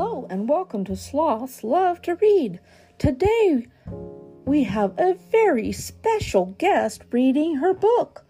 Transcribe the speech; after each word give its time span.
Hello 0.00 0.28
and 0.30 0.48
welcome 0.48 0.84
to 0.84 0.94
Sloths 0.94 1.64
Love 1.64 2.00
to 2.02 2.14
Read. 2.14 2.60
Today 2.98 3.66
we 4.44 4.62
have 4.62 4.94
a 4.96 5.14
very 5.32 5.72
special 5.72 6.54
guest 6.56 7.02
reading 7.10 7.56
her 7.56 7.74
book. 7.74 8.24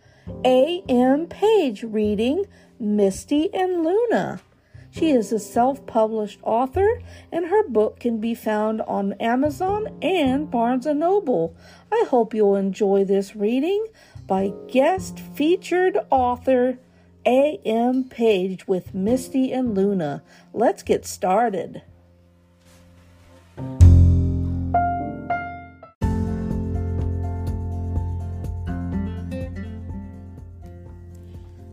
A.M. 0.46 1.26
Page 1.26 1.82
reading 1.82 2.46
Misty 2.80 3.52
and 3.52 3.84
Luna. 3.84 4.40
She 4.90 5.10
is 5.10 5.30
a 5.30 5.38
self 5.38 5.84
published 5.84 6.40
author, 6.42 7.02
and 7.30 7.44
her 7.48 7.68
book 7.68 8.00
can 8.00 8.18
be 8.18 8.34
found 8.34 8.80
on 8.80 9.12
Amazon 9.20 9.88
and 10.00 10.50
Barnes 10.50 10.86
and 10.86 11.00
Noble. 11.00 11.54
I 11.92 12.06
hope 12.08 12.32
you'll 12.32 12.56
enjoy 12.56 13.04
this 13.04 13.36
reading 13.36 13.88
by 14.26 14.54
guest 14.68 15.20
featured 15.20 15.98
author 16.10 16.78
A.M. 17.28 18.04
Page 18.04 18.66
with 18.66 18.94
Misty 18.94 19.52
and 19.52 19.74
Luna. 19.74 20.22
Let's 20.54 20.82
get 20.82 21.04
started. 21.04 21.82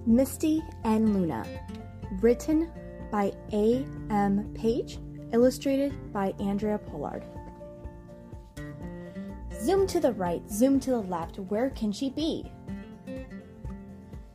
Misty 0.05 0.61
and 0.83 1.13
Luna, 1.13 1.45
written 2.19 2.69
by 3.09 3.31
A. 3.53 3.85
M. 4.09 4.53
Page, 4.55 4.99
illustrated 5.31 6.11
by 6.11 6.33
Andrea 6.41 6.77
Pollard. 6.79 7.23
Zoom 9.61 9.87
to 9.87 10.01
the 10.01 10.11
right, 10.11 10.41
zoom 10.51 10.81
to 10.81 10.91
the 10.91 10.99
left, 10.99 11.39
where 11.39 11.69
can 11.69 11.93
she 11.93 12.09
be? 12.09 12.51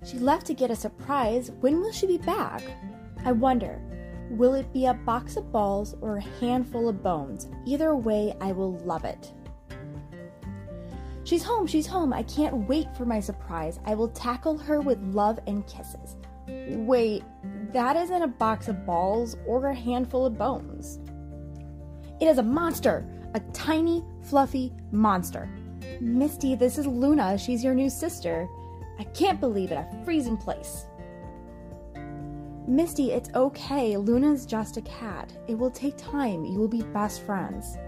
She 0.05 0.19
left 0.19 0.47
to 0.47 0.55
get 0.55 0.71
a 0.71 0.77
surprise. 0.77 1.51
When 1.61 1.81
will 1.81 1.93
she 1.93 2.07
be 2.07 2.19
back? 2.19 2.63
I 3.25 3.33
wonder, 3.33 3.81
will 4.31 4.55
it 4.55 4.73
be 4.73 4.87
a 4.87 4.95
box 4.95 5.37
of 5.37 5.53
balls 5.53 5.95
or 6.01 6.17
a 6.17 6.23
handful 6.41 6.89
of 6.89 7.03
bones? 7.03 7.49
Either 7.67 7.95
way, 7.95 8.35
I 8.41 8.53
will 8.53 8.79
love 8.79 9.05
it. 9.05 9.33
She's 11.25 11.45
home, 11.45 11.67
she's 11.67 11.87
home. 11.87 12.13
I 12.13 12.23
can't 12.23 12.69
wait 12.69 12.97
for 12.97 13.05
my 13.05 13.21
surprise. 13.21 13.79
I 13.85 13.95
will 13.95 14.09
tackle 14.09 14.57
her 14.59 14.81
with 14.81 15.01
love 15.03 15.39
and 15.47 15.67
kisses. 15.67 16.17
Wait, 16.49 17.23
that 17.73 17.97
isn't 17.97 18.23
a 18.23 18.27
box 18.27 18.69
of 18.69 18.87
balls 18.87 19.37
or 19.47 19.67
a 19.67 19.75
handful 19.75 20.27
of 20.27 20.39
bones. 20.39 20.99
It 22.21 22.27
is 22.27 22.39
a 22.39 22.43
monster, 22.43 23.07
a 23.35 23.41
tiny, 23.53 24.05
fluffy 24.23 24.73
monster. 24.91 25.49
Misty, 26.01 26.55
this 26.55 26.79
is 26.79 26.87
Luna. 26.87 27.39
She's 27.39 27.63
your 27.63 27.75
new 27.75 27.91
sister. 27.91 28.49
I 29.01 29.05
can't 29.05 29.41
believe 29.41 29.73
it. 29.73 29.79
I 29.79 30.05
freeze 30.05 30.27
in 30.27 30.37
place. 30.37 30.85
Misty, 32.69 33.13
it's 33.13 33.31
okay. 33.35 33.97
Luna's 33.97 34.45
just 34.45 34.77
a 34.77 34.83
cat. 34.83 35.33
It 35.49 35.55
will 35.55 35.71
take 35.71 35.97
time. 35.97 36.45
You 36.45 36.59
will 36.59 36.69
be 36.69 36.83
best 36.83 37.23
friends. 37.23 37.79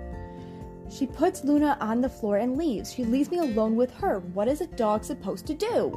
She 0.89 1.07
puts 1.07 1.45
Luna 1.45 1.77
on 1.81 2.01
the 2.01 2.09
floor 2.09 2.39
and 2.39 2.57
leaves. 2.57 2.91
She 2.91 3.05
leaves 3.05 3.31
me 3.31 3.39
alone 3.39 3.77
with 3.77 3.93
her. 3.97 4.21
What 4.33 4.49
is 4.49 4.63
a 4.63 4.67
dog 4.67 5.05
supposed 5.05 5.47
to 5.49 5.55
do? 5.55 5.93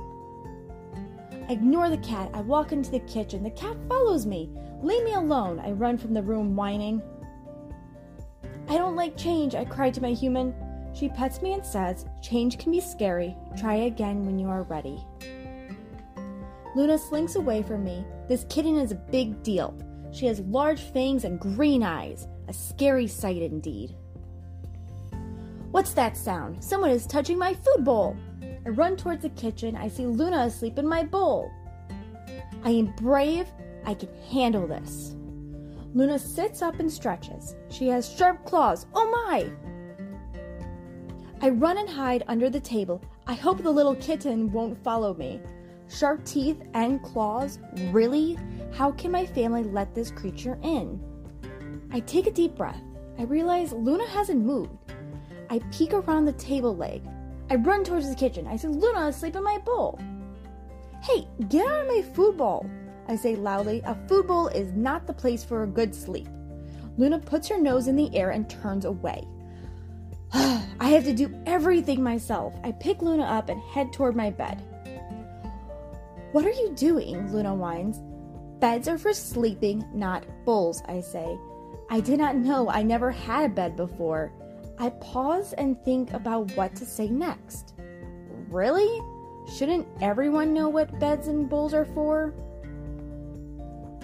I 1.48 1.54
ignore 1.54 1.90
the 1.90 1.98
cat. 2.00 2.30
I 2.34 2.42
walk 2.42 2.74
into 2.74 2.92
the 2.92 3.00
kitchen. 3.00 3.42
The 3.42 3.52
cat 3.52 3.78
follows 3.88 4.26
me. 4.26 4.50
Leave 4.82 5.06
me 5.06 5.14
alone. 5.14 5.60
I 5.60 5.72
run 5.72 5.98
from 5.98 6.14
the 6.14 6.22
room 6.22 6.58
whining. 6.58 7.02
I 8.68 8.78
don't 8.78 8.98
like 8.98 9.16
change, 9.16 9.56
I 9.56 9.64
cry 9.64 9.92
to 9.92 10.02
my 10.02 10.12
human. 10.12 10.54
She 10.96 11.10
pets 11.10 11.42
me 11.42 11.54
and 11.54 11.66
says, 11.66 12.06
Change 12.22 12.58
can 12.58 12.72
be 12.72 12.80
scary. 12.80 13.36
Try 13.58 13.76
again 13.76 14.26
when 14.26 14.40
you 14.40 14.48
are 14.48 14.64
ready. 14.64 15.04
Luna 16.74 16.98
slinks 16.98 17.36
away 17.36 17.64
from 17.64 17.84
me. 17.84 18.06
This 18.30 18.46
kitten 18.50 18.78
is 18.78 18.94
a 18.94 18.96
big 18.96 19.44
deal. 19.44 19.78
She 20.12 20.26
has 20.28 20.40
large 20.42 20.82
fangs 20.82 21.26
and 21.26 21.40
green 21.40 21.84
eyes. 21.84 22.28
A 22.48 22.54
scary 22.54 23.08
sight 23.08 23.42
indeed. 23.42 23.96
What's 25.72 25.94
that 25.94 26.16
sound? 26.16 26.64
Someone 26.64 26.92
is 26.92 27.06
touching 27.06 27.38
my 27.38 27.54
food 27.54 27.84
bowl. 27.84 28.16
I 28.66 28.70
run 28.70 28.96
towards 28.96 29.24
the 29.24 29.30
kitchen. 29.30 29.76
I 29.76 29.90
see 29.90 30.06
Luna 30.06 30.46
asleep 30.46 30.80
in 30.80 30.88
my 30.88 31.04
bowl. 31.04 31.52
I 32.64 32.70
am 32.70 32.94
brave. 32.96 33.48
I 33.86 33.94
can 33.94 34.10
handle 34.32 34.68
this. 34.68 35.16
Luna 35.94 36.18
sits 36.18 36.62
up 36.62 36.80
and 36.80 36.92
stretches. 36.92 37.56
She 37.70 37.90
has 37.90 38.10
sharp 38.10 38.46
claws. 38.46 38.86
Oh 38.94 39.10
my! 39.12 39.50
I 41.42 41.50
run 41.50 41.78
and 41.78 41.90
hide 41.90 42.24
under 42.28 42.50
the 42.50 42.60
table. 42.60 43.02
I 43.28 43.34
hope 43.34 43.62
the 43.62 43.72
little 43.72 43.96
kitten 43.96 44.52
won't 44.52 44.82
follow 44.84 45.14
me. 45.14 45.42
Sharp 45.90 46.24
teeth 46.26 46.62
and 46.74 47.04
claws? 47.04 47.60
Really? 47.92 48.38
How 48.74 48.92
can 48.92 49.12
my 49.12 49.26
family 49.26 49.64
let 49.64 49.94
this 49.94 50.12
creature 50.12 50.58
in? 50.64 51.00
I 51.92 52.00
take 52.02 52.28
a 52.28 52.32
deep 52.32 52.56
breath. 52.56 52.82
I 53.20 53.24
realize 53.24 53.72
Luna 53.74 54.08
hasn't 54.08 54.44
moved. 54.44 54.72
I 55.50 55.60
peek 55.72 55.94
around 55.94 56.26
the 56.26 56.34
table 56.34 56.76
leg. 56.76 57.04
I 57.50 57.56
run 57.56 57.84
towards 57.84 58.10
the 58.10 58.16
kitchen. 58.16 58.48
I 58.48 58.56
see 58.56 58.68
Luna 58.68 59.08
asleep 59.08 59.36
in 59.36 59.44
my 59.44 59.60
bowl. 59.60 60.00
Hey, 61.04 61.28
get 61.50 61.68
out 61.68 61.82
of 61.82 61.88
my 61.88 62.02
food 62.02 62.38
bowl! 62.38 62.68
I 63.08 63.16
say 63.16 63.36
loudly. 63.36 63.82
A 63.86 63.96
food 64.08 64.26
bowl 64.26 64.48
is 64.48 64.72
not 64.72 65.06
the 65.06 65.14
place 65.14 65.44
for 65.44 65.64
a 65.64 65.68
good 65.68 65.94
sleep. 65.94 66.28
Luna 66.98 67.20
puts 67.20 67.48
her 67.50 67.60
nose 67.60 67.88
in 67.88 67.96
the 67.96 68.14
air 68.16 68.32
and 68.32 68.50
turns 68.50 68.86
away. 68.86 69.28
I 70.34 70.90
have 70.90 71.04
to 71.06 71.14
do 71.14 71.34
everything 71.46 72.04
myself. 72.04 72.54
I 72.64 72.72
pick 72.72 73.02
Luna 73.02 73.24
up 73.24 73.50
and 73.50 73.62
head 73.62 73.94
toward 73.94 74.16
my 74.16 74.30
bed. 74.30 74.62
What 76.32 76.46
are 76.46 76.52
you 76.52 76.74
doing? 76.76 77.32
Luna 77.32 77.56
whines. 77.56 78.02
Beds 78.60 78.88
are 78.88 78.98
for 78.98 79.14
sleeping, 79.14 79.86
not 79.94 80.26
bowls, 80.46 80.82
I 80.88 81.02
say. 81.02 81.38
I 81.90 82.00
did 82.00 82.20
not 82.20 82.36
know 82.36 82.70
I 82.70 82.84
never 82.84 83.12
had 83.12 83.46
a 83.46 83.54
bed 83.54 83.76
before. 83.76 84.32
I 84.78 84.90
pause 84.90 85.54
and 85.54 85.82
think 85.84 86.12
about 86.14 86.52
what 86.58 86.76
to 86.76 86.86
say 86.86 87.08
next. 87.08 87.76
Really? 88.50 89.02
Shouldn't 89.56 89.88
everyone 90.02 90.54
know 90.54 90.68
what 90.70 91.00
beds 91.00 91.28
and 91.28 91.50
bowls 91.50 91.74
are 91.74 91.86
for? 91.86 92.34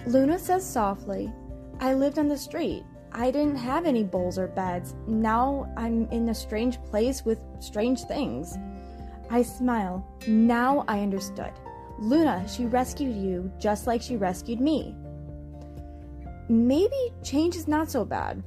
Luna 0.06 0.38
says 0.38 0.68
softly, 0.68 1.32
I 1.80 1.94
lived 1.94 2.18
on 2.18 2.28
the 2.28 2.38
street. 2.38 2.84
I 3.14 3.30
didn't 3.30 3.56
have 3.56 3.84
any 3.84 4.04
bowls 4.04 4.38
or 4.38 4.46
beds. 4.46 4.94
Now 5.06 5.70
I'm 5.76 6.08
in 6.10 6.30
a 6.30 6.34
strange 6.34 6.82
place 6.84 7.24
with 7.24 7.40
strange 7.60 8.02
things. 8.04 8.56
I 9.30 9.42
smile. 9.42 10.06
Now 10.26 10.84
I 10.88 11.00
understood. 11.00 11.52
Luna, 11.98 12.46
she 12.48 12.64
rescued 12.64 13.16
you 13.16 13.52
just 13.58 13.86
like 13.86 14.00
she 14.02 14.16
rescued 14.16 14.60
me. 14.60 14.96
Maybe 16.48 17.12
change 17.22 17.54
is 17.54 17.68
not 17.68 17.90
so 17.90 18.04
bad. 18.04 18.42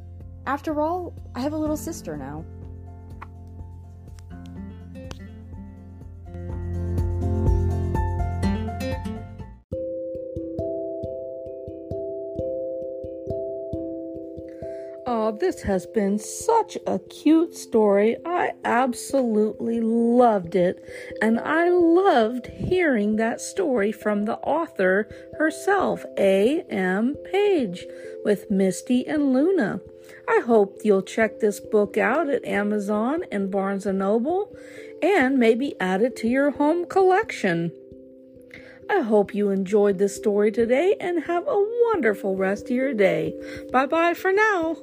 After 0.48 0.82
all, 0.82 1.14
I 1.36 1.40
have 1.42 1.54
a 1.54 1.58
little 1.58 1.78
sister 1.78 2.18
now. 2.18 2.44
This 15.40 15.62
has 15.64 15.86
been 15.86 16.20
such 16.20 16.78
a 16.86 17.00
cute 17.00 17.56
story. 17.56 18.18
I 18.26 18.52
absolutely 18.64 19.80
loved 19.80 20.56
it. 20.56 20.84
And 21.22 21.40
I 21.40 21.70
loved 21.70 22.48
hearing 22.48 23.16
that 23.16 23.40
story 23.40 23.92
from 23.92 24.26
the 24.26 24.38
author 24.40 25.08
herself, 25.38 26.04
A.M. 26.18 27.16
Page, 27.32 27.86
with 28.24 28.52
Misty 28.52 29.08
and 29.08 29.34
Luna. 29.34 29.82
I 30.28 30.42
hope 30.46 30.80
you'll 30.84 31.02
check 31.02 31.40
this 31.40 31.60
book 31.60 31.98
out 31.98 32.30
at 32.30 32.46
Amazon 32.46 33.24
and 33.32 33.52
Barnes 33.52 33.86
& 33.86 33.88
Noble 33.88 34.56
and 35.02 35.38
maybe 35.38 35.76
add 35.80 36.02
it 36.02 36.16
to 36.18 36.28
your 36.28 36.52
home 36.52 36.86
collection. 36.86 37.72
I 38.90 39.00
hope 39.00 39.34
you 39.34 39.50
enjoyed 39.50 39.98
this 39.98 40.16
story 40.16 40.52
today 40.52 40.96
and 41.00 41.24
have 41.24 41.48
a 41.48 41.66
wonderful 41.92 42.36
rest 42.36 42.66
of 42.66 42.72
your 42.72 42.94
day. 42.94 43.34
Bye 43.72 43.88
bye 43.88 44.14
for 44.14 44.32
now. 44.32 44.76